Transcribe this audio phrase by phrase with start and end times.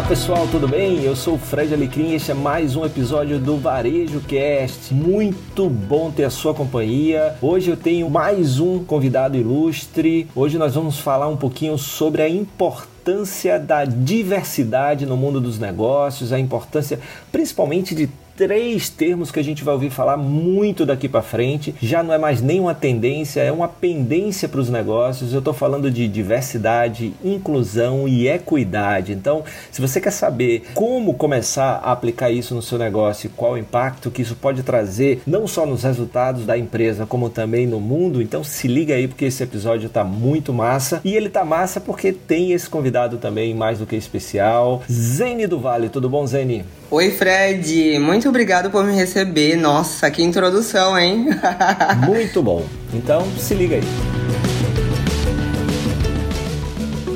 [0.00, 1.04] Olá pessoal, tudo bem?
[1.04, 4.94] Eu sou o Fred Alecrim e este é mais um episódio do Varejo Cast.
[4.94, 7.34] Muito bom ter a sua companhia.
[7.42, 10.26] Hoje eu tenho mais um convidado ilustre.
[10.34, 16.32] Hoje nós vamos falar um pouquinho sobre a importância da diversidade no mundo dos negócios,
[16.32, 16.98] a importância
[17.30, 18.08] principalmente de
[18.40, 21.74] três termos que a gente vai ouvir falar muito daqui para frente.
[21.78, 25.34] Já não é mais nenhuma tendência, é uma pendência para os negócios.
[25.34, 29.12] Eu estou falando de diversidade, inclusão e equidade.
[29.12, 33.52] Então, se você quer saber como começar a aplicar isso no seu negócio e qual
[33.52, 37.78] o impacto que isso pode trazer, não só nos resultados da empresa, como também no
[37.78, 41.02] mundo, então se liga aí porque esse episódio está muito massa.
[41.04, 45.60] E ele tá massa porque tem esse convidado também mais do que especial, Zene do
[45.60, 45.90] Vale.
[45.90, 46.64] Tudo bom, Zene?
[46.92, 48.00] Oi, Fred.
[48.00, 49.54] Muito obrigado por me receber.
[49.54, 51.28] Nossa, que introdução, hein?
[52.04, 52.66] Muito bom.
[52.92, 53.82] Então, se liga aí.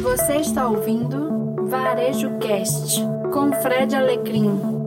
[0.00, 3.00] Você está ouvindo Varejo Cast
[3.32, 4.83] com Fred Alecrim.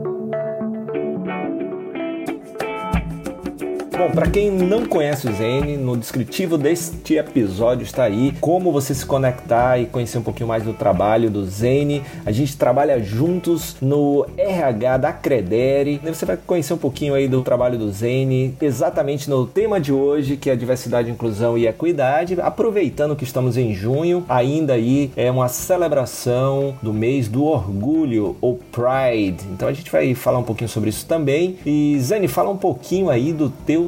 [3.98, 8.94] Bom, para quem não conhece o Zene, no descritivo deste episódio está aí como você
[8.94, 12.04] se conectar e conhecer um pouquinho mais do trabalho do Zene.
[12.24, 16.00] A gente trabalha juntos no RH da Credere.
[16.04, 20.36] Você vai conhecer um pouquinho aí do trabalho do Zene, exatamente no tema de hoje,
[20.36, 22.40] que é diversidade, inclusão e equidade.
[22.40, 28.60] Aproveitando que estamos em junho, ainda aí é uma celebração do mês do orgulho, ou
[28.70, 29.44] Pride.
[29.52, 31.56] Então a gente vai falar um pouquinho sobre isso também.
[31.66, 33.87] E Zene, fala um pouquinho aí do teu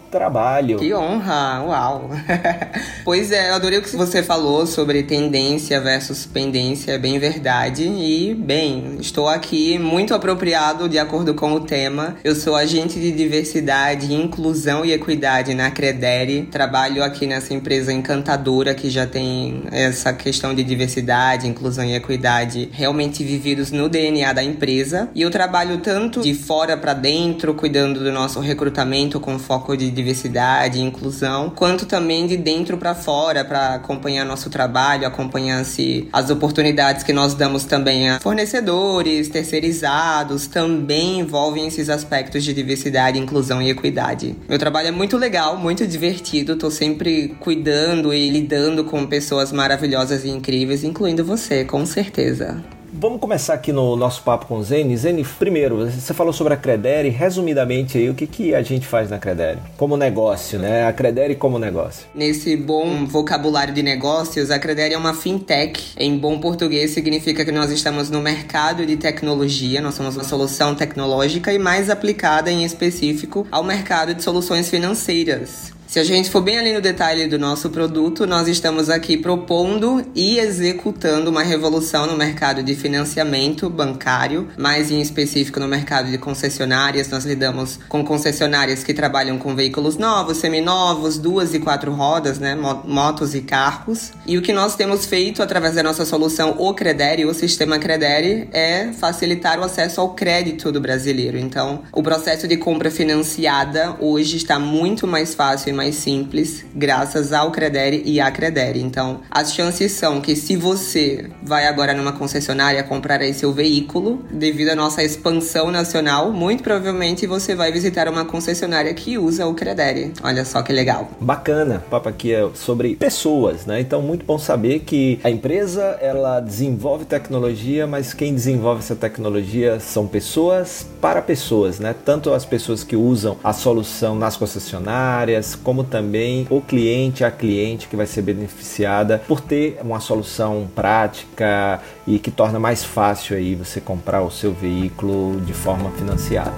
[0.11, 0.77] trabalho.
[0.77, 1.63] Que honra!
[1.65, 2.11] Uau!
[3.05, 7.83] pois é, eu adorei o que você falou sobre tendência versus pendência, é bem verdade.
[7.83, 12.17] E, bem, estou aqui muito apropriado de acordo com o tema.
[12.23, 16.43] Eu sou agente de diversidade, inclusão e equidade na Credere.
[16.51, 22.69] Trabalho aqui nessa empresa encantadora que já tem essa questão de diversidade, inclusão e equidade
[22.73, 25.09] realmente vividos no DNA da empresa.
[25.15, 29.89] E eu trabalho tanto de fora para dentro, cuidando do nosso recrutamento com foco de
[30.01, 36.29] diversidade e inclusão, quanto também de dentro para fora, para acompanhar nosso trabalho, acompanhar-se as
[36.29, 43.61] oportunidades que nós damos também a fornecedores, terceirizados, também envolvem esses aspectos de diversidade, inclusão
[43.61, 44.35] e equidade.
[44.49, 50.25] Meu trabalho é muito legal, muito divertido, tô sempre cuidando e lidando com pessoas maravilhosas
[50.25, 52.63] e incríveis, incluindo você, com certeza.
[52.93, 54.97] Vamos começar aqui no nosso papo com o Zene.
[54.97, 59.09] Zene, primeiro, você falou sobre a Credere, resumidamente aí, o que, que a gente faz
[59.09, 59.59] na Credere?
[59.77, 60.85] Como negócio, né?
[60.85, 62.05] A Credere como negócio.
[62.13, 65.93] Nesse bom vocabulário de negócios, a Credere é uma fintech.
[65.97, 70.75] Em bom português, significa que nós estamos no mercado de tecnologia, nós somos uma solução
[70.75, 75.71] tecnológica e mais aplicada em específico ao mercado de soluções financeiras.
[75.91, 80.01] Se a gente for bem ali no detalhe do nosso produto, nós estamos aqui propondo
[80.15, 86.17] e executando uma revolução no mercado de financiamento bancário, mais em específico no mercado de
[86.17, 87.09] concessionárias.
[87.09, 92.55] Nós lidamos com concessionárias que trabalham com veículos novos, seminovos, duas e quatro rodas, né,
[92.55, 94.13] motos e carros.
[94.25, 98.47] E o que nós temos feito através da nossa solução O Credere, o sistema Credere,
[98.53, 101.37] é facilitar o acesso ao crédito do brasileiro.
[101.37, 107.33] Então, o processo de compra financiada hoje está muito mais fácil e mais simples, graças
[107.33, 108.79] ao Credere e à Credere.
[108.79, 114.23] Então, as chances são que se você vai agora numa concessionária comprar aí seu veículo,
[114.31, 119.55] devido à nossa expansão nacional, muito provavelmente você vai visitar uma concessionária que usa o
[119.55, 120.13] Credere.
[120.23, 121.09] Olha só que legal.
[121.19, 121.81] Bacana.
[121.87, 123.81] O papo aqui é sobre pessoas, né?
[123.81, 129.79] Então, muito bom saber que a empresa, ela desenvolve tecnologia, mas quem desenvolve essa tecnologia
[129.79, 131.95] são pessoas para pessoas, né?
[132.05, 137.87] Tanto as pessoas que usam a solução nas concessionárias, como também o cliente, a cliente
[137.87, 143.55] que vai ser beneficiada por ter uma solução prática e que torna mais fácil aí
[143.55, 146.51] você comprar o seu veículo de forma financiada.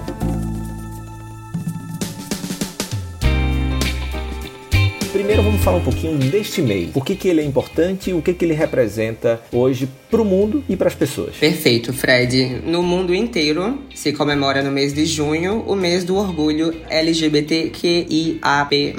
[5.12, 6.90] Primeiro vamos falar um pouquinho deste mês.
[6.90, 10.26] Por que, que ele é importante e o que, que ele representa hoje para o
[10.26, 11.36] mundo e para as pessoas.
[11.38, 12.62] Perfeito, Fred.
[12.68, 18.94] No mundo inteiro se comemora no mês de junho o mês do orgulho LGBTQIAP+.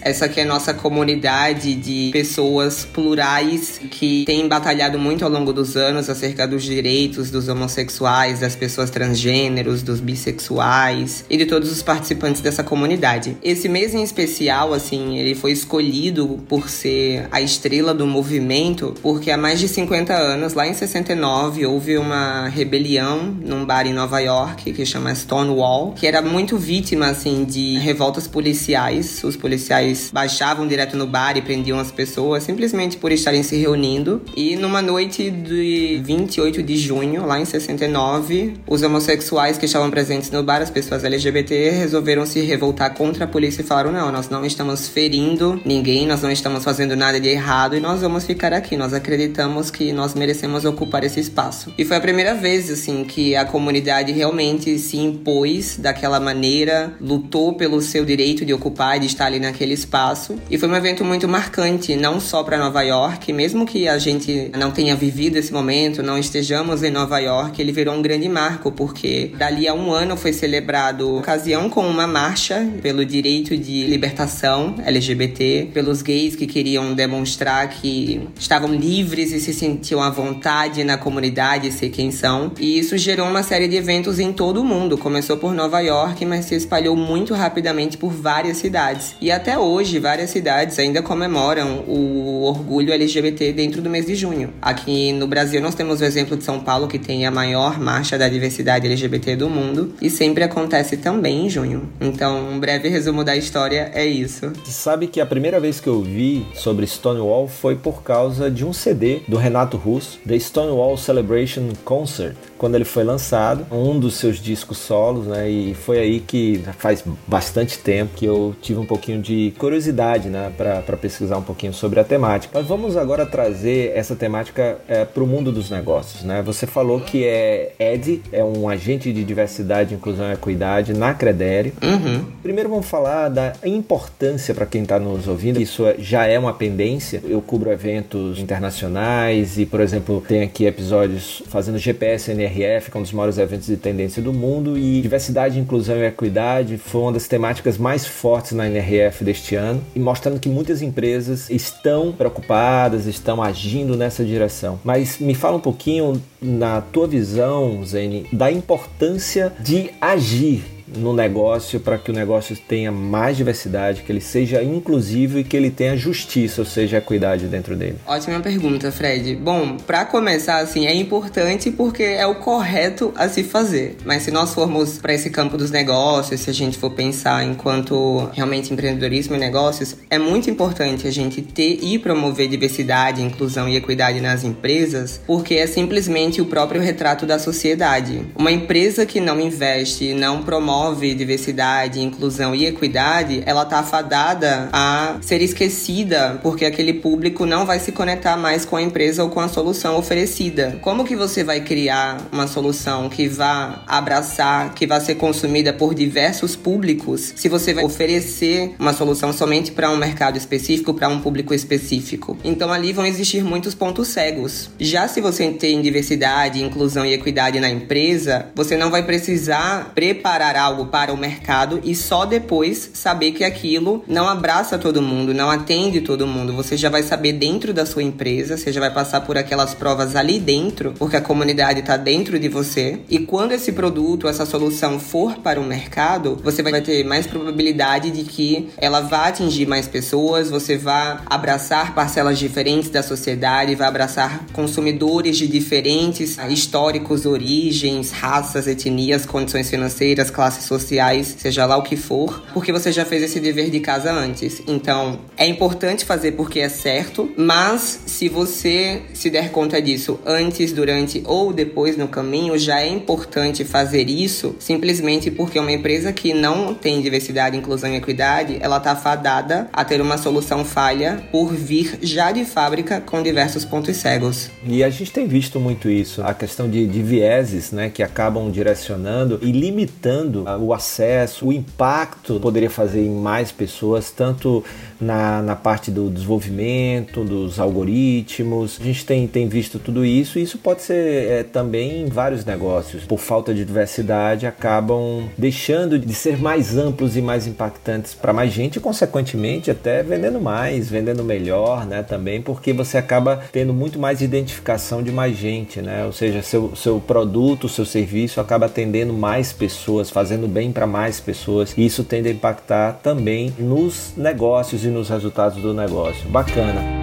[0.00, 5.52] Essa aqui é a nossa comunidade de pessoas plurais que tem batalhado muito ao longo
[5.52, 11.70] dos anos acerca dos direitos dos homossexuais, das pessoas transgêneros, dos bissexuais e de todos
[11.70, 13.36] os participantes dessa comunidade.
[13.42, 19.30] Esse mês em especial, assim, ele foi escolhido por ser a estrela do movimento porque
[19.30, 23.92] há mais de 50 anos anos, lá em 69, houve uma rebelião num bar em
[23.92, 29.22] Nova York que chama Stonewall, que era muito vítima assim de revoltas policiais.
[29.24, 34.22] Os policiais baixavam direto no bar e prendiam as pessoas simplesmente por estarem se reunindo.
[34.36, 40.30] E numa noite de 28 de junho, lá em 69, os homossexuais que estavam presentes
[40.30, 44.28] no bar, as pessoas LGBT, resolveram se revoltar contra a polícia e falaram: "Não, nós
[44.28, 48.52] não estamos ferindo ninguém, nós não estamos fazendo nada de errado e nós vamos ficar
[48.52, 48.76] aqui.
[48.76, 50.27] Nós acreditamos que nós merecemos
[50.64, 51.72] ocupar esse espaço".
[51.78, 57.54] E foi a primeira vez assim que a comunidade realmente se impôs daquela maneira, lutou
[57.54, 60.36] pelo seu direito de ocupar e de estar ali naquele espaço.
[60.50, 64.50] E foi um evento muito marcante, não só para Nova York, mesmo que a gente
[64.56, 68.72] não tenha vivido esse momento, não estejamos em Nova York, ele virou um grande marco,
[68.72, 74.74] porque dali a um ano foi celebrado ocasião com uma marcha pelo direito de libertação
[74.84, 80.98] LGBT, pelos gays que queriam demonstrar que estavam livres e se sentiam à vontade na
[80.98, 82.50] comunidade, ser quem são.
[82.58, 84.98] E isso gerou uma série de eventos em todo o mundo.
[84.98, 89.14] Começou por Nova York, mas se espalhou muito rapidamente por várias cidades.
[89.20, 94.52] E até hoje, várias cidades ainda comemoram o orgulho LGBT dentro do mês de junho.
[94.60, 98.18] Aqui no Brasil, nós temos o exemplo de São Paulo, que tem a maior marcha
[98.18, 101.88] da diversidade LGBT do mundo, e sempre acontece também em junho.
[102.00, 104.50] Então, um breve resumo da história é isso.
[104.64, 108.64] Você sabe que a primeira vez que eu vi sobre Stonewall foi por causa de
[108.64, 114.16] um CD do Renato Russo, The Stonewall Celebration Concert quando ele foi lançado, um dos
[114.16, 115.48] seus discos solos, né?
[115.48, 120.52] E foi aí que faz bastante tempo que eu tive um pouquinho de curiosidade, né,
[120.56, 122.58] para pesquisar um pouquinho sobre a temática.
[122.58, 126.42] Mas vamos agora trazer essa temática é, para o mundo dos negócios, né?
[126.42, 131.72] Você falou que é Ed, é um agente de diversidade, inclusão e equidade na Credere.
[131.82, 132.24] Uhum.
[132.42, 135.60] Primeiro vamos falar da importância para quem está nos ouvindo.
[135.60, 137.22] Isso é, já é uma pendência.
[137.24, 143.00] Eu cubro eventos internacionais e, por exemplo, tem aqui episódios fazendo GPS NRF, que é
[143.00, 147.12] um dos maiores eventos de tendência do mundo, e diversidade, inclusão e equidade foi uma
[147.12, 153.06] das temáticas mais fortes na NRF deste ano, e mostrando que muitas empresas estão preocupadas,
[153.06, 154.80] estão agindo nessa direção.
[154.82, 161.80] Mas me fala um pouquinho, na tua visão, Zene, da importância de agir no negócio
[161.80, 165.96] para que o negócio tenha mais diversidade, que ele seja inclusivo e que ele tenha
[165.96, 167.96] justiça, ou seja, equidade dentro dele?
[168.06, 169.36] Ótima pergunta, Fred.
[169.36, 173.96] Bom, para começar assim, é importante porque é o correto a se fazer.
[174.04, 178.30] Mas se nós formos para esse campo dos negócios, se a gente for pensar enquanto
[178.32, 183.76] realmente empreendedorismo e negócios, é muito importante a gente ter e promover diversidade, inclusão e
[183.76, 188.22] equidade nas empresas, porque é simplesmente o próprio retrato da sociedade.
[188.36, 194.68] Uma empresa que não investe, não promove promove diversidade, inclusão e equidade, ela tá fadada
[194.72, 199.30] a ser esquecida, porque aquele público não vai se conectar mais com a empresa ou
[199.30, 200.78] com a solução oferecida.
[200.80, 205.94] Como que você vai criar uma solução que vá abraçar, que vá ser consumida por
[205.94, 211.20] diversos públicos, se você vai oferecer uma solução somente para um mercado específico, para um
[211.20, 212.38] público específico?
[212.44, 214.70] Então ali vão existir muitos pontos cegos.
[214.78, 220.67] Já se você tem diversidade, inclusão e equidade na empresa, você não vai precisar preparar
[220.68, 225.50] algo para o mercado e só depois saber que aquilo não abraça todo mundo, não
[225.50, 226.52] atende todo mundo.
[226.52, 230.14] Você já vai saber dentro da sua empresa, você já vai passar por aquelas provas
[230.14, 233.00] ali dentro, porque a comunidade está dentro de você.
[233.08, 238.10] E quando esse produto, essa solução for para o mercado, você vai ter mais probabilidade
[238.10, 243.88] de que ela vá atingir mais pessoas, você vai abraçar parcelas diferentes da sociedade, vai
[243.88, 251.76] abraçar consumidores de diferentes históricos, origens, raças, etnias, condições financeiras, classes classes sociais, seja lá
[251.76, 254.62] o que for, porque você já fez esse dever de casa antes.
[254.66, 260.72] Então, é importante fazer porque é certo, mas se você se der conta disso antes,
[260.72, 266.34] durante ou depois no caminho, já é importante fazer isso simplesmente porque uma empresa que
[266.34, 271.52] não tem diversidade, inclusão e equidade, ela tá fadada a ter uma solução falha por
[271.54, 274.50] vir já de fábrica com diversos pontos cegos.
[274.64, 278.50] E a gente tem visto muito isso, a questão de, de vieses, né, que acabam
[278.50, 284.64] direcionando e limitando o acesso, o impacto poderia fazer em mais pessoas, tanto
[285.00, 288.78] na, na parte do desenvolvimento, dos algoritmos.
[288.80, 292.44] A gente tem, tem visto tudo isso e isso pode ser é, também em vários
[292.44, 293.04] negócios.
[293.04, 298.52] Por falta de diversidade, acabam deixando de ser mais amplos e mais impactantes para mais
[298.52, 302.02] gente e, consequentemente, até vendendo mais, vendendo melhor, né?
[302.02, 306.04] Também porque você acaba tendo muito mais identificação de mais gente, né?
[306.04, 311.20] Ou seja, seu, seu produto, seu serviço acaba atendendo mais pessoas, fazendo bem para mais
[311.20, 316.28] pessoas e isso tende a impactar também nos negócios e nos resultados do negócio.
[316.28, 316.98] Bacana.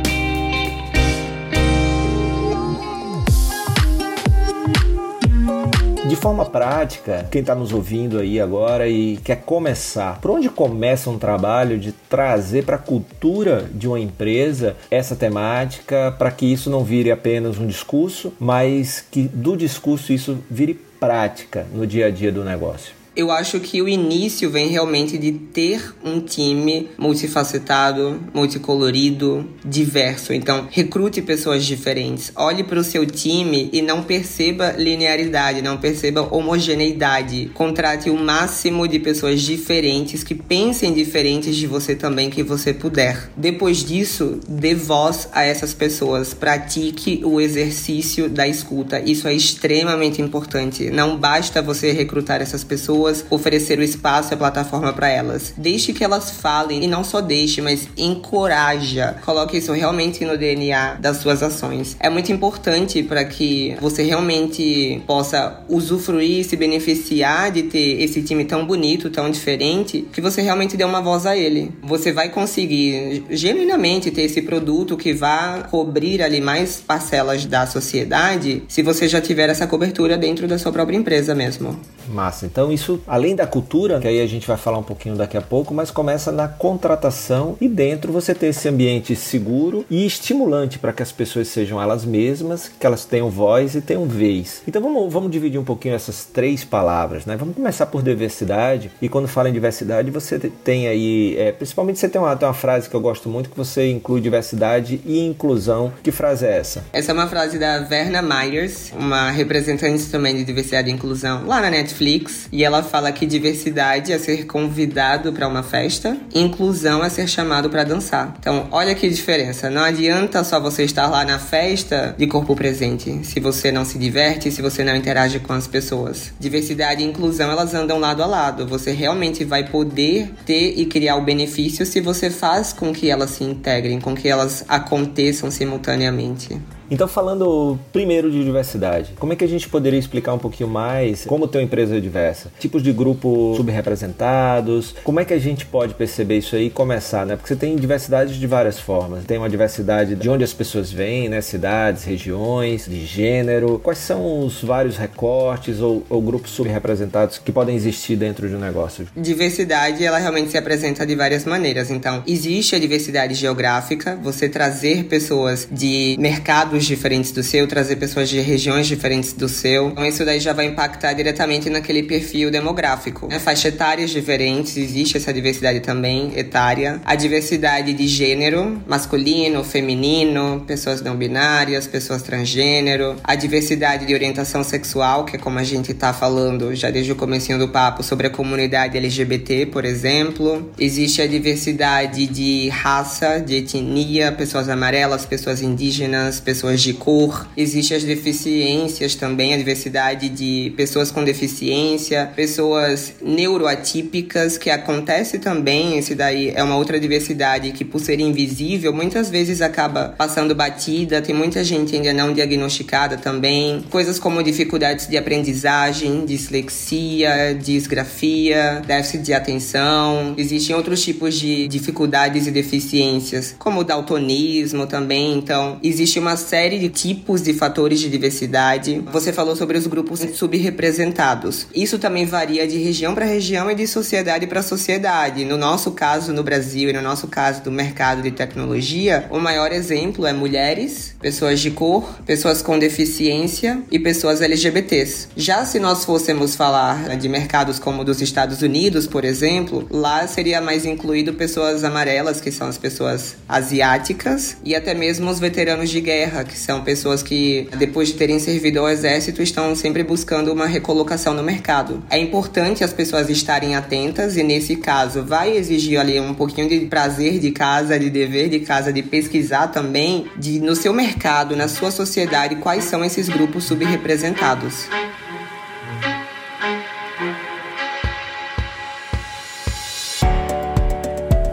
[6.07, 11.09] De forma prática, quem está nos ouvindo aí agora e quer começar, por onde começa
[11.09, 16.69] um trabalho de trazer para a cultura de uma empresa essa temática, para que isso
[16.69, 22.11] não vire apenas um discurso, mas que do discurso isso vire prática no dia a
[22.11, 22.94] dia do negócio?
[23.15, 30.33] Eu acho que o início vem realmente de ter um time multifacetado, multicolorido, diverso.
[30.33, 32.33] Então, recrute pessoas diferentes.
[32.35, 37.51] Olhe para o seu time e não perceba linearidade, não perceba homogeneidade.
[37.53, 43.29] Contrate o máximo de pessoas diferentes que pensem diferentes de você também que você puder.
[43.37, 46.33] Depois disso, dê voz a essas pessoas.
[46.33, 48.99] Pratique o exercício da escuta.
[48.99, 50.89] Isso é extremamente importante.
[50.89, 55.53] Não basta você recrutar essas pessoas pessoas, oferecer o espaço e a plataforma para elas.
[55.57, 59.17] Deixe que elas falem e não só deixe, mas encoraja.
[59.23, 61.95] Coloque isso realmente no DNA das suas ações.
[61.99, 68.45] É muito importante para que você realmente possa usufruir, se beneficiar de ter esse time
[68.45, 71.71] tão bonito, tão diferente, que você realmente dê uma voz a ele.
[71.83, 78.63] Você vai conseguir genuinamente ter esse produto que vá cobrir ali mais parcelas da sociedade
[78.67, 81.79] se você já tiver essa cobertura dentro da sua própria empresa mesmo.
[82.07, 82.45] Massa.
[82.45, 85.41] Então isso, além da cultura, que aí a gente vai falar um pouquinho daqui a
[85.41, 90.93] pouco, mas começa na contratação e dentro você ter esse ambiente seguro e estimulante para
[90.93, 94.61] que as pessoas sejam elas mesmas, que elas tenham voz e tenham vez.
[94.67, 97.35] Então vamos, vamos dividir um pouquinho essas três palavras, né?
[97.35, 102.09] Vamos começar por diversidade e quando fala em diversidade você tem aí, é, principalmente você
[102.09, 105.93] tem uma, tem uma frase que eu gosto muito que você inclui diversidade e inclusão.
[106.03, 106.83] Que frase é essa?
[106.93, 111.61] Essa é uma frase da Verna Myers, uma representante também de diversidade e inclusão lá
[111.61, 117.09] na Netflix e ela fala que diversidade é ser convidado para uma festa, inclusão é
[117.09, 118.35] ser chamado para dançar.
[118.39, 119.69] Então, olha que diferença.
[119.69, 123.97] Não adianta só você estar lá na festa de corpo presente, se você não se
[123.97, 126.33] diverte, se você não interage com as pessoas.
[126.39, 128.65] Diversidade e inclusão, elas andam lado a lado.
[128.67, 133.31] Você realmente vai poder ter e criar o benefício se você faz com que elas
[133.31, 136.59] se integrem, com que elas aconteçam simultaneamente.
[136.89, 141.25] Então, falando primeiro de diversidade, como é que a gente poderia explicar um pouquinho mais
[141.25, 142.51] como ter uma empresa diversa?
[142.59, 147.25] Tipos de grupos subrepresentados, como é que a gente pode perceber isso aí e começar,
[147.25, 147.35] né?
[147.35, 149.25] Porque você tem diversidade de várias formas.
[149.25, 151.41] Tem uma diversidade de onde as pessoas vêm, né?
[151.41, 153.79] Cidades, regiões, de gênero.
[153.79, 158.59] Quais são os vários recortes ou, ou grupos subrepresentados que podem existir dentro de um
[158.59, 159.07] negócio?
[159.15, 161.89] Diversidade, ela realmente se apresenta de várias maneiras.
[161.89, 168.27] Então, existe a diversidade geográfica, você trazer pessoas de mercados diferentes do seu, trazer pessoas
[168.27, 169.89] de regiões diferentes do seu.
[169.89, 173.27] Então isso daí já vai impactar diretamente naquele perfil demográfico.
[173.27, 173.39] Né?
[173.39, 176.99] Faixa etárias diferentes, existe essa diversidade também etária.
[177.05, 183.15] A diversidade de gênero, masculino, feminino, pessoas não binárias, pessoas transgênero.
[183.23, 187.15] A diversidade de orientação sexual, que é como a gente está falando já desde o
[187.15, 190.71] comecinho do papo sobre a comunidade LGBT, por exemplo.
[190.77, 197.47] Existe a diversidade de raça, de etnia, pessoas amarelas, pessoas indígenas, pessoas pessoas de cor,
[197.55, 205.97] existem as deficiências também, a diversidade de pessoas com deficiência, pessoas neuroatípicas, que acontece também,
[205.97, 211.21] esse daí é uma outra diversidade que por ser invisível, muitas vezes acaba passando batida,
[211.21, 219.21] tem muita gente ainda não diagnosticada também, coisas como dificuldades de aprendizagem, dislexia, disgrafia, déficit
[219.21, 226.17] de atenção, existem outros tipos de dificuldades e deficiências, como o daltonismo também, então existe
[226.17, 229.03] uma série série de tipos de fatores de diversidade.
[229.11, 231.67] Você falou sobre os grupos subrepresentados.
[231.75, 235.43] Isso também varia de região para região e de sociedade para sociedade.
[235.43, 239.73] No nosso caso, no Brasil, e no nosso caso do mercado de tecnologia, o maior
[239.73, 245.27] exemplo é mulheres, pessoas de cor, pessoas com deficiência e pessoas LGBTs.
[245.35, 250.61] Já se nós fôssemos falar de mercados como dos Estados Unidos, por exemplo, lá seria
[250.61, 255.99] mais incluído pessoas amarelas, que são as pessoas asiáticas, e até mesmo os veteranos de
[255.99, 260.65] guerra, que são pessoas que, depois de terem servido ao exército, estão sempre buscando uma
[260.65, 262.03] recolocação no mercado.
[262.09, 266.79] É importante as pessoas estarem atentas e, nesse caso, vai exigir ali um pouquinho de
[266.85, 271.67] prazer de casa, de dever de casa, de pesquisar também, de no seu mercado, na
[271.67, 274.87] sua sociedade, quais são esses grupos subrepresentados.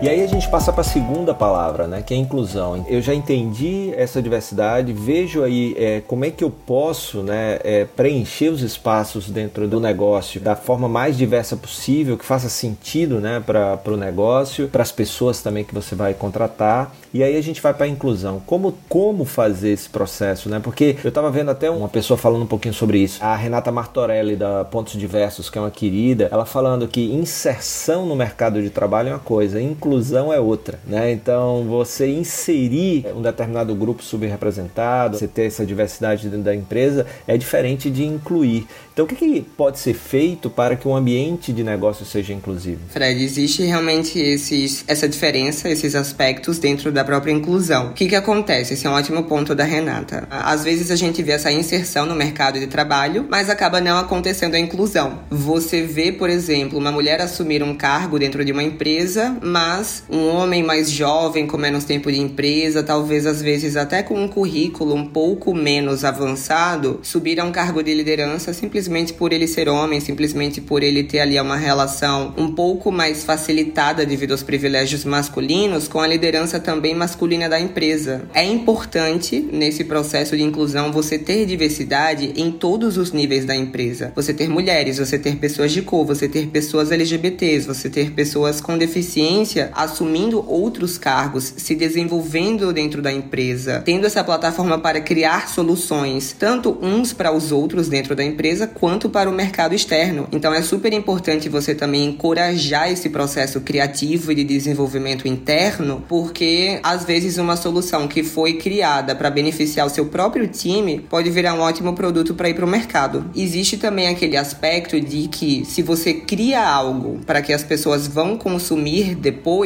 [0.03, 2.85] E aí a gente passa para a segunda palavra, né, que é inclusão.
[2.89, 7.85] Eu já entendi essa diversidade, vejo aí é, como é que eu posso né, é,
[7.85, 13.41] preencher os espaços dentro do negócio da forma mais diversa possível, que faça sentido né,
[13.47, 16.93] para o negócio, para as pessoas também que você vai contratar.
[17.15, 18.43] E aí a gente vai para a inclusão.
[18.45, 20.59] Como, como fazer esse processo, né?
[20.59, 23.23] Porque eu estava vendo até uma pessoa falando um pouquinho sobre isso.
[23.23, 28.17] A Renata Martorelli, da Pontos Diversos, que é uma querida, ela falando que inserção no
[28.17, 29.92] mercado de trabalho é uma coisa, inclusão
[30.33, 31.13] é outra, né?
[31.13, 37.37] Então, você inserir um determinado grupo subrepresentado, você ter essa diversidade dentro da empresa, é
[37.37, 38.67] diferente de incluir.
[38.93, 42.81] Então, o que, que pode ser feito para que o ambiente de negócio seja inclusivo?
[42.91, 47.89] Fred, existe realmente esses, essa diferença, esses aspectos dentro da própria inclusão.
[47.89, 48.75] O que, que acontece?
[48.75, 50.27] Esse é um ótimo ponto da Renata.
[50.31, 54.55] Às vezes a gente vê essa inserção no mercado de trabalho, mas acaba não acontecendo
[54.55, 55.21] a inclusão.
[55.31, 60.29] Você vê, por exemplo, uma mulher assumir um cargo dentro de uma empresa, mas um
[60.29, 64.95] homem mais jovem, com menos tempo de empresa, talvez às vezes até com um currículo
[64.95, 70.01] um pouco menos avançado, subir a um cargo de liderança simplesmente por ele ser homem,
[70.01, 75.89] simplesmente por ele ter ali uma relação um pouco mais facilitada devido aos privilégios masculinos
[75.89, 78.23] com a liderança também masculina da empresa.
[78.35, 84.13] É importante nesse processo de inclusão você ter diversidade em todos os níveis da empresa.
[84.15, 88.61] Você ter mulheres, você ter pessoas de cor, você ter pessoas LGBTs, você ter pessoas
[88.61, 95.49] com deficiência assumindo outros cargos, se desenvolvendo dentro da empresa, tendo essa plataforma para criar
[95.49, 100.29] soluções, tanto uns para os outros dentro da empresa, quanto para o mercado externo.
[100.33, 106.79] Então é super importante você também encorajar esse processo criativo e de desenvolvimento interno, porque
[106.83, 111.55] às vezes uma solução que foi criada para beneficiar o seu próprio time pode virar
[111.55, 113.31] um ótimo produto para ir para o mercado.
[113.35, 118.37] Existe também aquele aspecto de que se você cria algo para que as pessoas vão
[118.37, 119.62] consumir depois,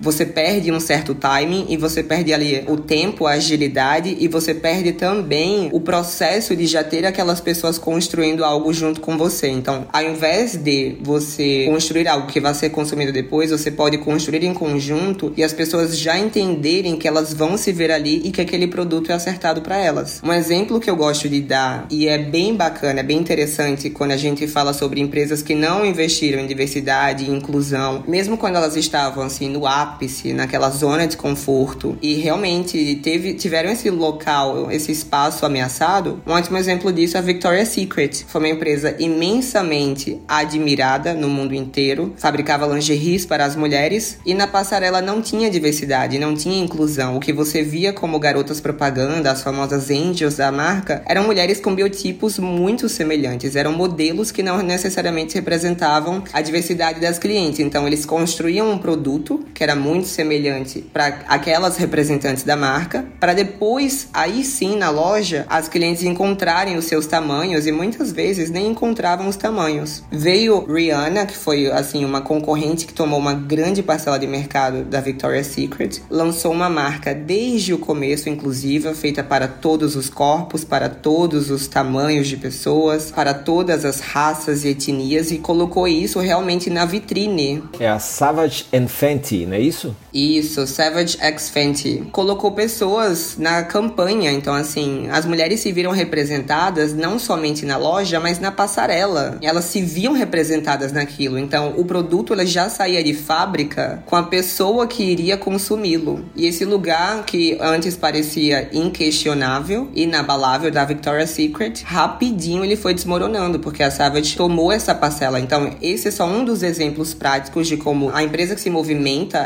[0.00, 4.52] você perde um certo timing e você perde ali o tempo, a agilidade e você
[4.52, 9.48] perde também o processo de já ter aquelas pessoas construindo algo junto com você.
[9.48, 14.44] Então, ao invés de você construir algo que vai ser consumido depois, você pode construir
[14.44, 18.40] em conjunto e as pessoas já entenderem que elas vão se ver ali e que
[18.40, 20.20] aquele produto é acertado para elas.
[20.22, 24.12] Um exemplo que eu gosto de dar e é bem bacana, é bem interessante quando
[24.12, 28.76] a gente fala sobre empresas que não investiram em diversidade e inclusão, mesmo quando elas
[28.76, 34.90] estavam assim no ápice, naquela zona de conforto e realmente teve, tiveram esse local, esse
[34.90, 36.20] espaço ameaçado.
[36.26, 38.24] Um ótimo exemplo disso é a Victoria's Secret.
[38.26, 44.48] Foi uma empresa imensamente admirada no mundo inteiro, fabricava lingeries para as mulheres e na
[44.48, 47.16] passarela não tinha diversidade, não tinha inclusão.
[47.16, 51.74] O que você via como garotas propaganda, as famosas angels da marca, eram mulheres com
[51.74, 57.60] biotipos muito semelhantes, eram modelos que não necessariamente representavam a diversidade das clientes.
[57.60, 63.34] Então eles construíam um produto que era muito semelhante para aquelas representantes da marca, para
[63.34, 68.68] depois, aí sim na loja, as clientes encontrarem os seus tamanhos e muitas vezes nem
[68.68, 70.02] encontravam os tamanhos.
[70.10, 75.00] Veio Rihanna, que foi assim uma concorrente que tomou uma grande parcela de mercado da
[75.00, 80.88] Victoria's Secret, lançou uma marca desde o começo inclusiva, feita para todos os corpos, para
[80.88, 86.70] todos os tamanhos de pessoas, para todas as raças e etnias e colocou isso realmente
[86.70, 87.62] na vitrine.
[87.78, 89.96] É a Savage and Fenty, não é isso?
[90.12, 92.06] Isso, Savage X Fenty.
[92.12, 98.20] Colocou pessoas na campanha, então assim, as mulheres se viram representadas não somente na loja,
[98.20, 99.38] mas na passarela.
[99.40, 101.38] Elas se viam representadas naquilo.
[101.38, 106.26] Então, o produto ela já saía de fábrica com a pessoa que iria consumi-lo.
[106.36, 113.58] E esse lugar que antes parecia inquestionável, inabalável da Victoria's Secret, rapidinho ele foi desmoronando,
[113.58, 115.40] porque a Savage tomou essa parcela.
[115.40, 118.97] Então, esse é só um dos exemplos práticos de como a empresa que se movimenta,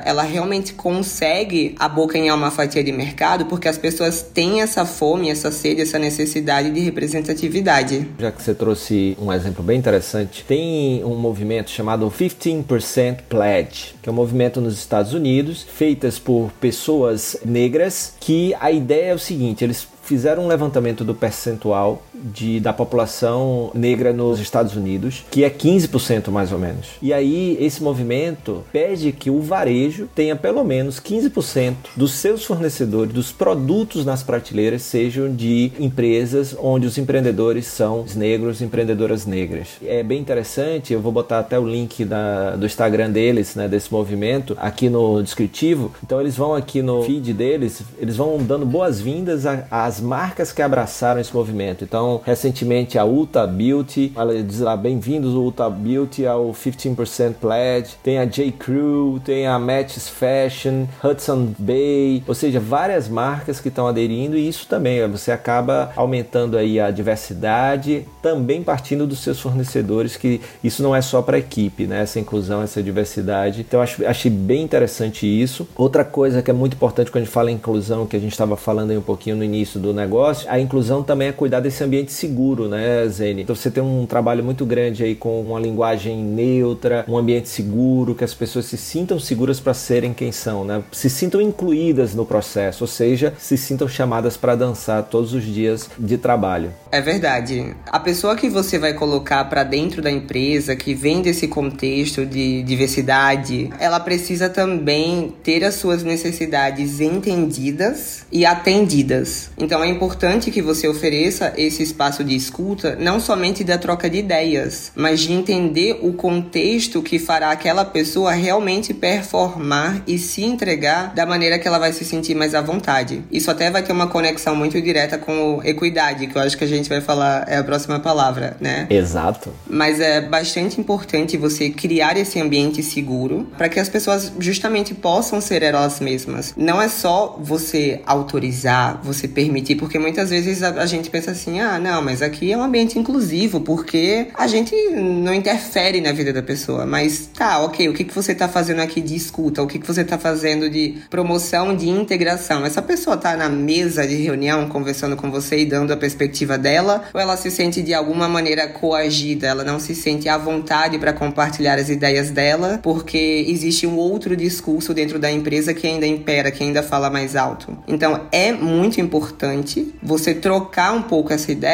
[0.04, 5.50] ela realmente consegue abocanhar uma fatia de mercado, porque as pessoas têm essa fome, essa
[5.50, 8.08] sede, essa necessidade de representatividade.
[8.18, 14.08] Já que você trouxe um exemplo bem interessante, tem um movimento chamado 15% Pledge, que
[14.08, 19.18] é um movimento nos Estados Unidos, feitas por pessoas negras, que a ideia é o
[19.18, 25.44] seguinte, eles fizeram um levantamento do percentual de, da população negra nos Estados Unidos, que
[25.44, 26.88] é 15% mais ou menos.
[27.00, 33.12] E aí esse movimento pede que o varejo tenha pelo menos 15% dos seus fornecedores,
[33.12, 39.68] dos produtos nas prateleiras sejam de empresas onde os empreendedores são negros, empreendedoras negras.
[39.84, 43.92] É bem interessante, eu vou botar até o link da, do Instagram deles, né, desse
[43.92, 45.92] movimento, aqui no descritivo.
[46.04, 51.20] Então eles vão aqui no feed deles, eles vão dando boas-vindas às marcas que abraçaram
[51.20, 51.84] esse movimento.
[51.84, 57.96] Então Então, recentemente a Ulta Beauty, ela diz lá, bem-vindos Ulta Beauty ao 15% Pledge.
[58.02, 58.52] Tem a J.
[58.52, 64.46] Crew, tem a Matches Fashion, Hudson Bay, ou seja, várias marcas que estão aderindo e
[64.46, 70.82] isso também, você acaba aumentando aí a diversidade, também partindo dos seus fornecedores, que isso
[70.82, 72.02] não é só para a equipe, né?
[72.02, 73.62] Essa inclusão, essa diversidade.
[73.62, 75.66] Então, acho, achei bem interessante isso.
[75.76, 78.32] Outra coisa que é muito importante quando a gente fala em inclusão, que a gente
[78.32, 81.82] estava falando aí um pouquinho no início do negócio, a inclusão também é cuidar desse
[81.82, 83.42] ambiente seguro, né, Zene?
[83.42, 88.14] Então, você tem um trabalho muito grande aí com uma linguagem neutra, um ambiente seguro,
[88.14, 90.82] que as pessoas se sintam seguras para serem quem são, né?
[90.90, 95.88] Se sintam incluídas no processo, ou seja, se sintam chamadas para dançar todos os dias
[95.98, 96.72] de trabalho.
[96.90, 97.74] É verdade.
[97.86, 102.62] A pessoa que você vai colocar para dentro da empresa, que vem desse contexto de
[102.62, 109.50] diversidade, ela precisa também ter as suas necessidades entendidas e atendidas.
[109.58, 114.18] Então é importante que você ofereça esse espaço de escuta, não somente da troca de
[114.18, 121.14] ideias, mas de entender o contexto que fará aquela pessoa realmente performar e se entregar
[121.14, 123.22] da maneira que ela vai se sentir mais à vontade.
[123.30, 126.68] Isso até vai ter uma conexão muito direta com equidade, que eu acho que a
[126.68, 128.86] gente vai falar é a próxima palavra, né?
[128.88, 129.52] Exato.
[129.68, 135.40] Mas é bastante importante você criar esse ambiente seguro para que as pessoas justamente possam
[135.40, 136.54] ser elas mesmas.
[136.56, 141.60] Não é só você autorizar, você permitir, porque muitas vezes a, a gente pensa assim:
[141.60, 146.32] ah, não, mas aqui é um ambiente inclusivo, porque a gente não interfere na vida
[146.32, 146.86] da pessoa.
[146.86, 149.62] Mas tá, ok, o que, que você tá fazendo aqui de escuta?
[149.62, 152.64] O que, que você tá fazendo de promoção de integração?
[152.64, 157.04] Essa pessoa tá na mesa de reunião conversando com você e dando a perspectiva dela,
[157.12, 161.12] ou ela se sente de alguma maneira coagida, ela não se sente à vontade para
[161.12, 166.50] compartilhar as ideias dela, porque existe um outro discurso dentro da empresa que ainda impera,
[166.50, 167.76] que ainda fala mais alto.
[167.88, 171.71] Então é muito importante você trocar um pouco essa ideia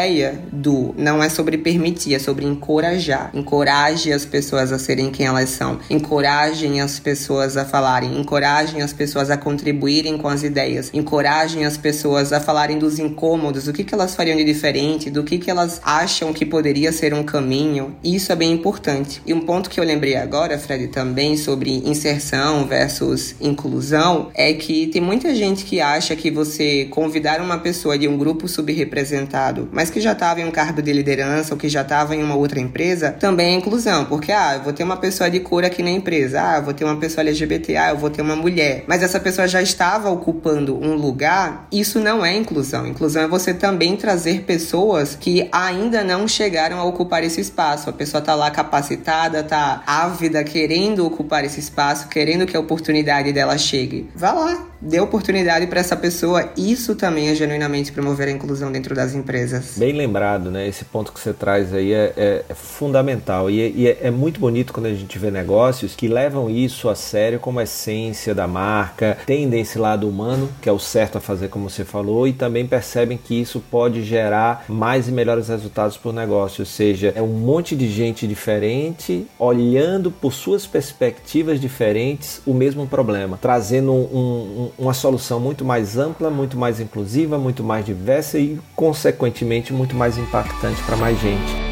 [0.53, 3.31] do não é sobre permitir, é sobre encorajar.
[3.35, 5.79] Encoraje as pessoas a serem quem elas são.
[5.91, 11.77] Encorajem as pessoas a falarem, encorajem as pessoas a contribuírem com as ideias, encorajem as
[11.77, 15.51] pessoas a falarem dos incômodos, o que, que elas fariam de diferente, do que, que
[15.51, 17.97] elas acham que poderia ser um caminho.
[18.03, 19.23] Isso é bem importante.
[19.27, 24.87] E um ponto que eu lembrei agora, Fred, também sobre inserção versus inclusão, é que
[24.89, 29.91] tem muita gente que acha que você convidar uma pessoa de um grupo subrepresentado, mas
[29.91, 32.59] que já estava em um cargo de liderança ou que já estava em uma outra
[32.59, 34.07] empresa, também é inclusão.
[34.07, 36.75] Porque, ah, eu vou ter uma pessoa de cor aqui na empresa, ah, eu vou
[36.75, 38.83] ter uma pessoa LGBT, ah, eu vou ter uma mulher.
[38.89, 42.89] Mas essa pessoa já estava ocupando um lugar, isso não é inclusão.
[42.89, 47.89] Inclusão é você também trazer pessoas que ainda não chegaram a ocupar esse espaço.
[47.89, 53.33] A pessoa tá lá capacitada, tá ávida, querendo ocupar esse espaço, querendo que a oportunidade
[53.33, 54.11] dela chegue.
[54.13, 56.51] Vá lá, dê oportunidade para essa pessoa.
[56.57, 59.75] Isso também é genuinamente promover a inclusão dentro das empresas.
[59.77, 60.67] Bem lembrado, né?
[60.69, 64.11] Esse ponto que você traz aí é, é, é fundamental e, é, e é, é,
[64.11, 68.47] muito bonito quando a gente vê negócios que levam isso a sério como essência da
[68.47, 72.33] marca, tendem esse lado humano, que é o certo a fazer, como você falou, e
[72.33, 76.63] também percebem que isso pode gerar mais e melhores resultados para o negócio.
[76.63, 82.87] Ou seja, é um monte de gente diferente olhando por suas perspectivas diferentes o mesmo
[82.87, 88.39] problema, trazendo um, um uma solução muito mais ampla, muito mais inclusiva, muito mais diversa
[88.39, 91.68] e, consequentemente, muito mais impactante para mais gente.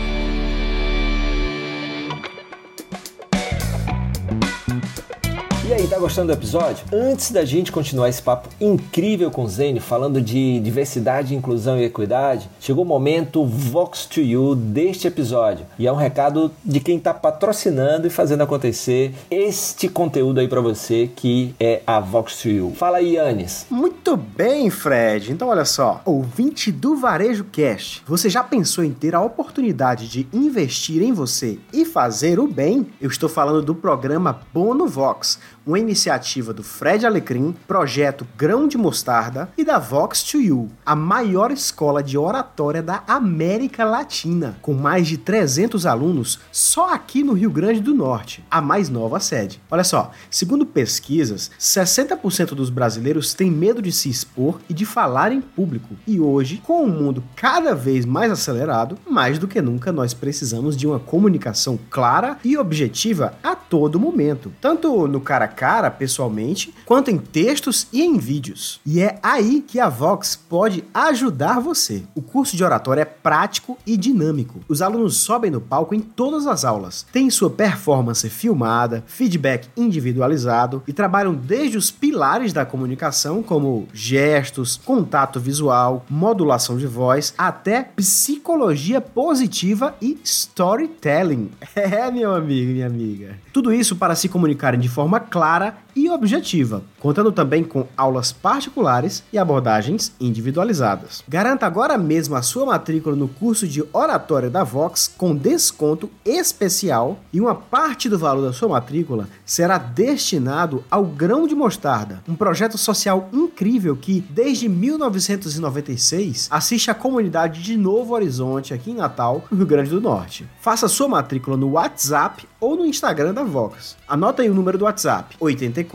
[5.72, 6.84] Aí, tá gostando do episódio?
[6.92, 11.84] Antes da gente continuar esse papo incrível com o Zene, falando de diversidade, inclusão e
[11.84, 15.66] equidade, chegou o momento Vox to You deste episódio.
[15.76, 20.60] E é um recado de quem tá patrocinando e fazendo acontecer este conteúdo aí para
[20.60, 22.72] você, que é a Vox to You.
[22.76, 23.66] Fala aí, Anis.
[23.68, 25.32] Muito bem, Fred.
[25.32, 26.00] Então, olha só.
[26.04, 31.58] Ouvinte do Varejo Cast, você já pensou em ter a oportunidade de investir em você
[31.72, 32.86] e fazer o bem?
[33.00, 38.78] Eu estou falando do programa Bono Vox uma iniciativa do Fred Alecrim, projeto Grão de
[38.78, 44.72] Mostarda e da Vox to You, a maior escola de oratória da América Latina, com
[44.72, 49.60] mais de 300 alunos só aqui no Rio Grande do Norte, a mais nova sede.
[49.68, 55.32] Olha só, segundo pesquisas, 60% dos brasileiros têm medo de se expor e de falar
[55.32, 55.96] em público.
[56.06, 60.76] E hoje, com o mundo cada vez mais acelerado, mais do que nunca nós precisamos
[60.76, 67.10] de uma comunicação clara e objetiva a todo momento, tanto no cara cara pessoalmente, quanto
[67.10, 68.78] em textos e em vídeos.
[68.84, 72.02] E é aí que a Vox pode ajudar você.
[72.14, 74.60] O curso de oratória é prático e dinâmico.
[74.68, 80.82] Os alunos sobem no palco em todas as aulas, têm sua performance filmada, feedback individualizado
[80.86, 87.82] e trabalham desde os pilares da comunicação, como gestos, contato visual, modulação de voz, até
[87.82, 91.50] psicologia positiva e storytelling.
[91.86, 93.38] É, meu amigo, minha amiga.
[93.52, 98.30] Tudo isso para se comunicarem de forma clara clara e objetiva, contando também com aulas
[98.30, 101.24] particulares e abordagens individualizadas.
[101.26, 107.18] Garanta agora mesmo a sua matrícula no curso de Oratória da Vox com desconto especial
[107.32, 112.34] e uma parte do valor da sua matrícula será destinado ao Grão de Mostarda, um
[112.34, 119.44] projeto social incrível que, desde 1996, assiste a comunidade de Novo Horizonte, aqui em Natal,
[119.50, 120.46] no Rio Grande do Norte.
[120.60, 123.96] Faça sua matrícula no WhatsApp ou no Instagram da Vox.
[124.08, 125.85] Anota aí o número do WhatsApp: 84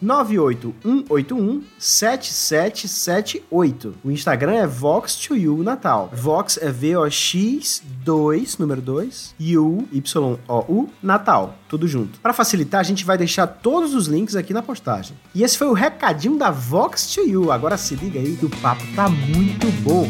[0.00, 3.94] 98181 7778.
[4.04, 6.10] O Instagram é Vox2U Natal.
[6.12, 11.54] Vox é V-O-X 2, número 2, e U, Y-O-U, Natal.
[11.68, 12.20] Tudo junto.
[12.20, 15.16] Para facilitar, a gente vai deixar todos os links aqui na postagem.
[15.34, 17.52] E esse foi o recadinho da Vox2U.
[17.52, 20.08] Agora se liga aí que o papo tá muito bom.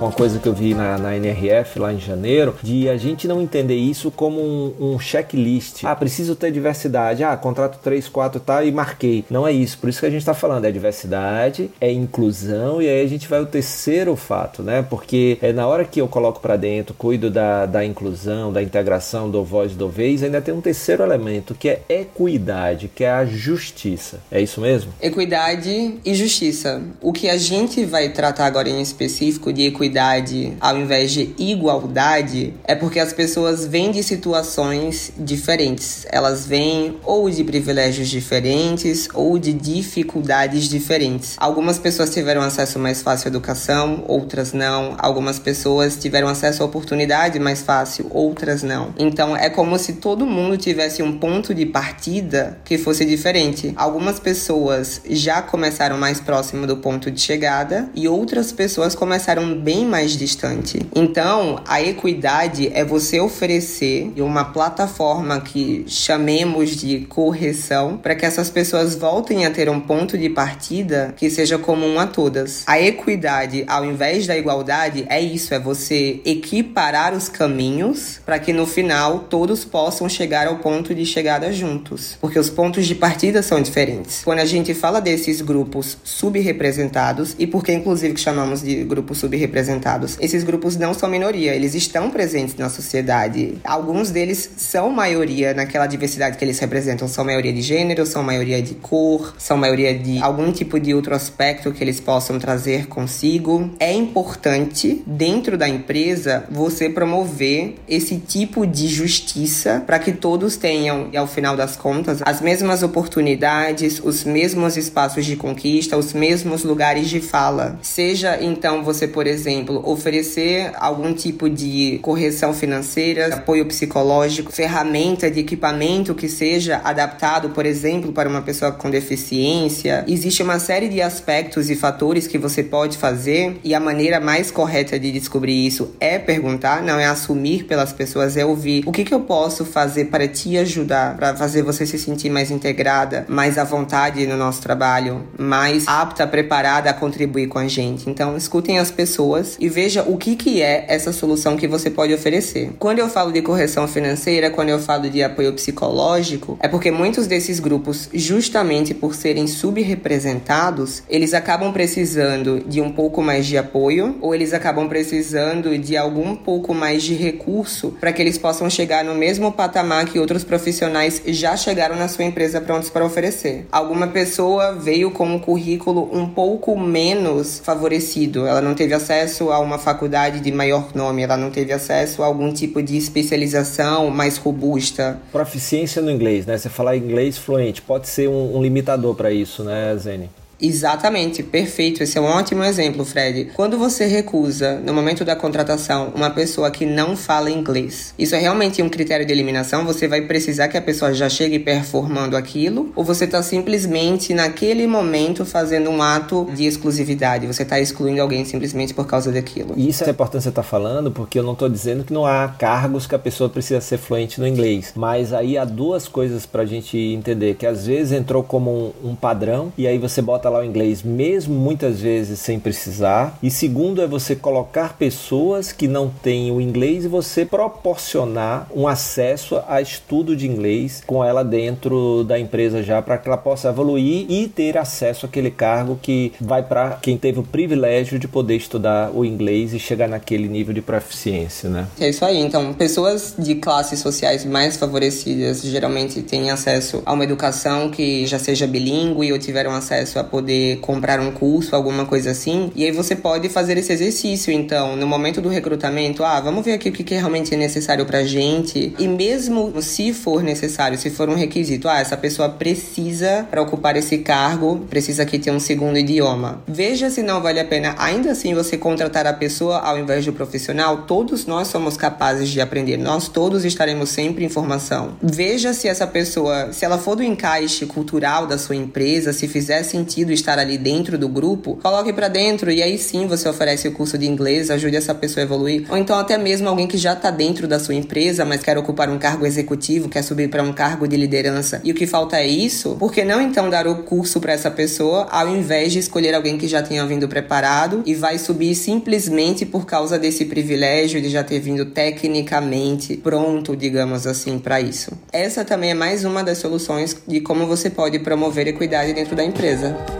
[0.00, 3.42] Uma coisa que eu vi na, na, NRF lá em janeiro, de a gente não
[3.42, 5.84] entender isso como um, um checklist.
[5.84, 7.22] Ah, preciso ter diversidade.
[7.22, 9.24] Ah, contrato 3, 4 tá e marquei.
[9.28, 9.76] Não é isso.
[9.78, 10.64] Por isso que a gente está falando.
[10.64, 14.82] É diversidade, é inclusão e aí a gente vai o terceiro fato, né?
[14.88, 19.30] Porque é na hora que eu coloco para dentro, cuido da, da inclusão, da integração
[19.30, 23.26] do voz do vez, ainda tem um terceiro elemento que é equidade, que é a
[23.26, 24.20] justiça.
[24.30, 24.92] É isso mesmo?
[25.00, 26.82] Equidade e justiça.
[27.02, 31.34] O que a gente vai tratar agora em específico de equidade equidade ao invés de
[31.36, 36.06] igualdade é porque as pessoas vêm de situações diferentes.
[36.10, 41.34] Elas vêm ou de privilégios diferentes ou de dificuldades diferentes.
[41.38, 44.94] Algumas pessoas tiveram acesso mais fácil à educação, outras não.
[44.98, 48.94] Algumas pessoas tiveram acesso à oportunidade mais fácil, outras não.
[48.98, 53.72] Então é como se todo mundo tivesse um ponto de partida que fosse diferente.
[53.76, 59.79] Algumas pessoas já começaram mais próximo do ponto de chegada e outras pessoas começaram bem
[59.80, 60.78] bem mais distante.
[60.94, 68.50] Então, a equidade é você oferecer uma plataforma que chamemos de correção para que essas
[68.50, 72.62] pessoas voltem a ter um ponto de partida que seja comum a todas.
[72.66, 78.52] A equidade, ao invés da igualdade, é isso, é você equiparar os caminhos para que
[78.52, 83.42] no final todos possam chegar ao ponto de chegada juntos, porque os pontos de partida
[83.42, 84.22] são diferentes.
[84.24, 89.69] Quando a gente fala desses grupos subrepresentados e porque inclusive que chamamos de grupos subrepresentados
[89.70, 90.16] representados.
[90.20, 93.58] Esses grupos não são minoria, eles estão presentes na sociedade.
[93.64, 97.06] Alguns deles são maioria naquela diversidade que eles representam.
[97.06, 101.14] São maioria de gênero, são maioria de cor, são maioria de algum tipo de outro
[101.14, 103.70] aspecto que eles possam trazer consigo.
[103.78, 111.08] É importante, dentro da empresa, você promover esse tipo de justiça para que todos tenham,
[111.16, 117.08] ao final das contas, as mesmas oportunidades, os mesmos espaços de conquista, os mesmos lugares
[117.08, 117.78] de fala.
[117.82, 125.30] Seja então você, por exemplo, exemplo, oferecer algum tipo de correção financeira, apoio psicológico, ferramenta
[125.30, 130.04] de equipamento que seja adaptado, por exemplo, para uma pessoa com deficiência.
[130.08, 134.50] Existe uma série de aspectos e fatores que você pode fazer e a maneira mais
[134.50, 139.04] correta de descobrir isso é perguntar, não é assumir pelas pessoas, é ouvir o que,
[139.04, 143.58] que eu posso fazer para te ajudar, para fazer você se sentir mais integrada, mais
[143.58, 148.08] à vontade no nosso trabalho, mais apta, preparada a contribuir com a gente.
[148.08, 152.12] Então, escutem as pessoas e veja o que, que é essa solução que você pode
[152.12, 152.72] oferecer.
[152.78, 157.26] Quando eu falo de correção financeira, quando eu falo de apoio psicológico, é porque muitos
[157.26, 164.16] desses grupos, justamente por serem subrepresentados, eles acabam precisando de um pouco mais de apoio
[164.20, 169.04] ou eles acabam precisando de algum pouco mais de recurso para que eles possam chegar
[169.04, 173.66] no mesmo patamar que outros profissionais já chegaram na sua empresa prontos para oferecer.
[173.70, 179.50] Alguma pessoa veio com um currículo um pouco menos favorecido, ela não teve acesso acesso
[179.50, 184.10] a uma faculdade de maior nome, ela não teve acesso a algum tipo de especialização
[184.10, 185.18] mais robusta.
[185.32, 186.58] Proficiência no inglês, né?
[186.58, 190.28] Você falar inglês fluente pode ser um, um limitador para isso, né, Zene?
[190.60, 192.02] Exatamente, perfeito.
[192.02, 193.50] Esse é um ótimo exemplo, Fred.
[193.54, 198.38] Quando você recusa, no momento da contratação, uma pessoa que não fala inglês, isso é
[198.38, 199.84] realmente um critério de eliminação?
[199.86, 202.92] Você vai precisar que a pessoa já chegue performando aquilo?
[202.94, 207.46] Ou você está simplesmente, naquele momento, fazendo um ato de exclusividade?
[207.46, 209.74] Você está excluindo alguém simplesmente por causa daquilo?
[209.76, 212.48] Isso é importante você estar tá falando, porque eu não estou dizendo que não há
[212.48, 214.92] cargos que a pessoa precisa ser fluente no inglês.
[214.94, 218.70] Mas aí há duas coisas para a gente entender: que às vezes entrou como
[219.02, 223.38] um, um padrão, e aí você bota lá o inglês, mesmo muitas vezes sem precisar.
[223.42, 228.86] E segundo é você colocar pessoas que não têm o inglês e você proporcionar um
[228.86, 233.68] acesso a estudo de inglês com ela dentro da empresa já para que ela possa
[233.68, 238.56] evoluir e ter acesso àquele cargo que vai para quem teve o privilégio de poder
[238.56, 241.86] estudar o inglês e chegar naquele nível de proficiência, né?
[241.98, 242.38] É isso aí.
[242.38, 248.38] Então, pessoas de classes sociais mais favorecidas geralmente têm acesso a uma educação que já
[248.38, 252.72] seja bilíngue ou tiveram acesso a poder comprar um curso, alguma coisa assim.
[252.74, 256.72] E aí você pode fazer esse exercício, então, no momento do recrutamento, ah, vamos ver
[256.72, 258.94] aqui o que realmente é necessário pra gente.
[258.98, 263.96] E mesmo se for necessário, se for um requisito, ah, essa pessoa precisa para ocupar
[263.96, 266.62] esse cargo, precisa aqui ter um segundo idioma.
[266.66, 270.32] Veja se não vale a pena ainda assim você contratar a pessoa ao invés do
[270.32, 271.02] profissional.
[271.02, 275.16] Todos nós somos capazes de aprender, nós todos estaremos sempre em formação.
[275.22, 279.82] Veja se essa pessoa, se ela for do encaixe cultural da sua empresa, se fizer
[279.82, 283.92] sentido estar ali dentro do grupo, coloque para dentro e aí sim você oferece o
[283.92, 285.86] curso de inglês, ajude essa pessoa a evoluir.
[285.88, 289.08] Ou então até mesmo alguém que já está dentro da sua empresa, mas quer ocupar
[289.08, 292.46] um cargo executivo, quer subir para um cargo de liderança e o que falta é
[292.46, 296.34] isso, por que não então dar o curso para essa pessoa ao invés de escolher
[296.34, 301.28] alguém que já tenha vindo preparado e vai subir simplesmente por causa desse privilégio de
[301.28, 305.12] já ter vindo tecnicamente pronto, digamos assim, para isso.
[305.32, 309.44] Essa também é mais uma das soluções de como você pode promover equidade dentro da
[309.44, 310.19] empresa.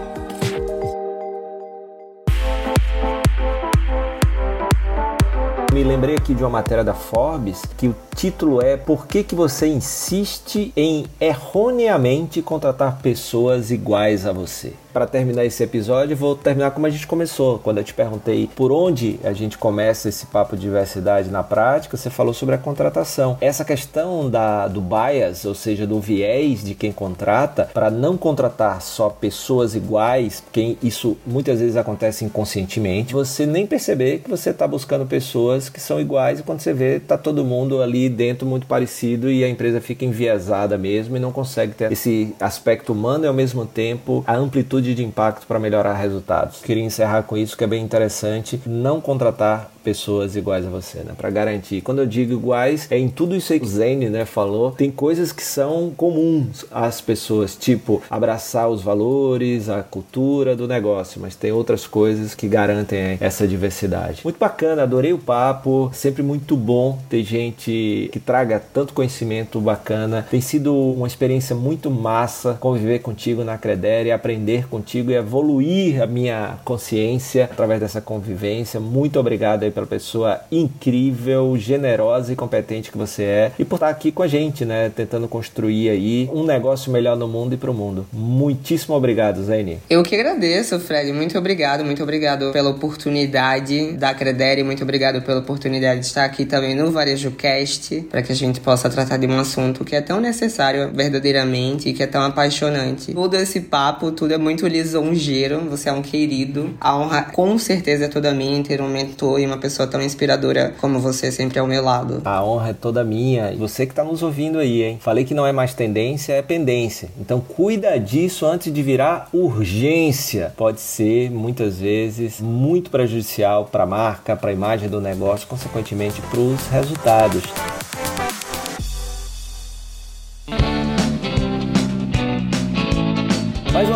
[5.71, 9.33] Me lembrei aqui de uma matéria da Forbes que o título é Por que, que
[9.33, 14.73] você insiste em erroneamente contratar pessoas iguais a você?
[14.91, 17.59] Para terminar esse episódio, vou terminar como a gente começou.
[17.59, 21.97] Quando eu te perguntei por onde a gente começa esse papo de diversidade na prática,
[21.97, 23.37] você falou sobre a contratação.
[23.41, 28.81] Essa questão da, do bias, ou seja, do viés de quem contrata, para não contratar
[28.81, 34.67] só pessoas iguais, porque isso muitas vezes acontece inconscientemente, você nem perceber que você está
[34.67, 38.65] buscando pessoas que são iguais e quando você vê, tá todo mundo ali dentro muito
[38.65, 43.27] parecido e a empresa fica enviesada mesmo e não consegue ter esse aspecto humano e
[43.27, 46.61] ao mesmo tempo a amplitude de impacto para melhorar resultados.
[46.61, 51.13] Queria encerrar com isso que é bem interessante, não contratar pessoas iguais a você, né?
[51.17, 51.81] Para garantir.
[51.81, 54.71] Quando eu digo iguais, é em tudo isso aí que o Zene, né, falou.
[54.71, 61.19] Tem coisas que são comuns às pessoas, tipo abraçar os valores, a cultura do negócio,
[61.19, 64.21] mas tem outras coisas que garantem essa diversidade.
[64.23, 70.25] Muito bacana, adorei o papo, sempre muito bom ter gente que traga tanto conhecimento bacana.
[70.29, 76.07] Tem sido uma experiência muito massa conviver contigo na Credere, aprender contigo e evoluir a
[76.07, 78.79] minha consciência através dessa convivência.
[78.79, 83.89] Muito obrigado aí pela pessoa incrível, generosa e competente que você é e por estar
[83.89, 84.89] aqui com a gente, né?
[84.89, 88.07] Tentando construir aí um negócio melhor no mundo e para o mundo.
[88.13, 89.79] Muitíssimo obrigado, Zaine.
[89.89, 91.11] Eu que agradeço, Fred.
[91.11, 96.45] Muito obrigado, muito obrigado pela oportunidade da Credere, muito obrigado pela oportunidade de estar aqui
[96.45, 100.01] também no Varejo Cast, para que a gente possa tratar de um assunto que é
[100.01, 103.13] tão necessário verdadeiramente e que é tão apaixonante.
[103.13, 106.73] Todo esse papo, tudo é muito lisonjeiro, você é um querido.
[106.79, 110.73] A honra com certeza é toda minha ter um mentor e uma pessoa tão inspiradora
[110.79, 112.21] como você sempre ao meu lado.
[112.25, 113.55] A honra é toda minha.
[113.57, 114.97] Você que está nos ouvindo aí, hein?
[115.01, 117.09] Falei que não é mais tendência, é pendência.
[117.19, 120.53] Então cuida disso antes de virar urgência.
[120.57, 126.21] Pode ser, muitas vezes, muito prejudicial para a marca, para a imagem do negócio, consequentemente
[126.21, 127.43] para os resultados.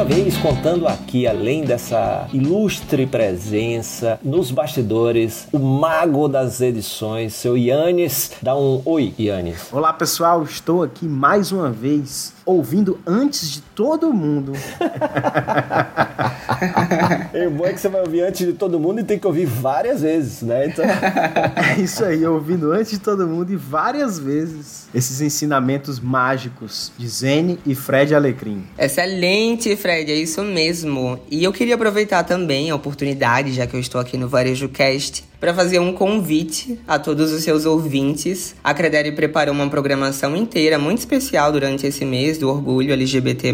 [0.06, 8.34] Vez, contando aqui, além dessa ilustre presença nos bastidores, o mago das edições, seu Yannis.
[8.40, 9.68] Dá um oi, Yannis.
[9.72, 10.44] Olá, pessoal.
[10.44, 14.54] Estou aqui mais uma vez ouvindo antes de todo mundo.
[17.34, 19.46] o bom é que você vai ouvir antes de todo mundo e tem que ouvir
[19.46, 20.68] várias vezes, né?
[20.68, 20.86] Então...
[21.76, 27.08] é isso aí, ouvindo antes de todo mundo e várias vezes esses ensinamentos mágicos de
[27.08, 28.64] Zene e Fred Alecrim.
[28.78, 31.20] Excelente, Fred, é isso mesmo.
[31.30, 35.24] E eu queria aproveitar também a oportunidade, já que eu estou aqui no Varejo Cast,
[35.46, 38.56] para fazer um convite a todos os seus ouvintes.
[38.64, 43.54] A Credere preparou uma programação inteira muito especial durante esse mês do orgulho LGBT+.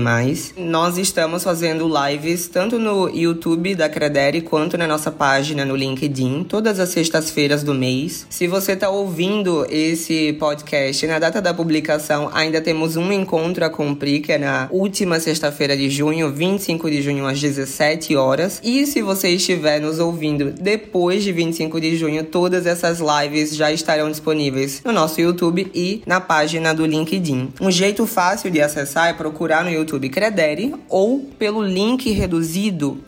[0.56, 6.46] Nós estamos fazendo lives tanto no YouTube da Credere quanto na nossa página no LinkedIn,
[6.46, 8.26] todas as sextas-feiras do mês.
[8.30, 13.70] Se você está ouvindo esse podcast na data da publicação, ainda temos um encontro a
[13.70, 18.62] cumprir, que é na última sexta-feira de junho, 25 de junho, às 17 horas.
[18.64, 23.72] E se você estiver nos ouvindo depois de 25 de junho, todas essas lives já
[23.72, 27.50] estarão disponíveis no nosso YouTube e na página do LinkedIn.
[27.60, 33.00] Um jeito fácil de acessar é procurar no YouTube Credere ou pelo link reduzido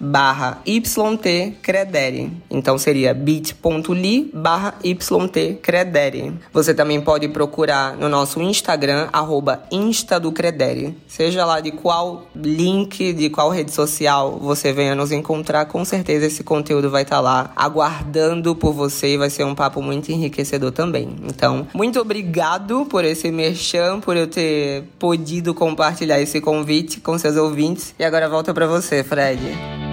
[0.00, 2.30] barra yt Credere.
[2.50, 6.32] Então seria bit.ly barra yt Credere.
[6.52, 9.62] Você também pode procurar no nosso Instagram, arroba
[10.34, 10.96] Credere.
[11.06, 16.26] Seja lá de qual link, de qual rede social você venha nos encontrar, com certeza
[16.26, 20.10] esse conteúdo vai estar tá lá aguardando por você e vai ser um papo muito
[20.10, 21.08] enriquecedor também.
[21.24, 27.36] Então, muito obrigado por esse merchan, por eu ter podido compartilhar esse convite com seus
[27.36, 27.94] ouvintes.
[27.98, 29.89] E agora volta para você, Fred.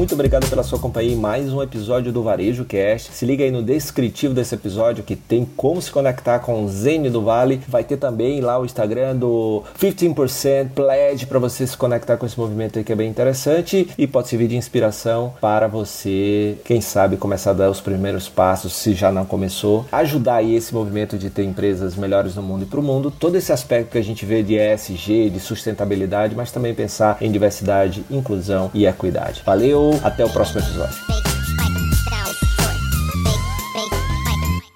[0.00, 3.12] Muito obrigado pela sua companhia em mais um episódio do Varejo Cast.
[3.12, 7.10] Se liga aí no descritivo desse episódio que tem como se conectar com o Zênio
[7.10, 7.60] do Vale.
[7.68, 12.40] Vai ter também lá o Instagram do 15% Pledge para você se conectar com esse
[12.40, 17.18] movimento aí que é bem interessante e pode servir de inspiração para você, quem sabe,
[17.18, 21.28] começar a dar os primeiros passos, se já não começou, ajudar aí esse movimento de
[21.28, 23.10] ter empresas melhores no mundo e para o mundo.
[23.10, 27.30] Todo esse aspecto que a gente vê de ESG, de sustentabilidade, mas também pensar em
[27.30, 29.42] diversidade, inclusão e equidade.
[29.44, 30.96] Valeu, até o próximo episódio.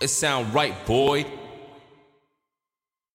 [0.00, 1.43] It sound right, boy.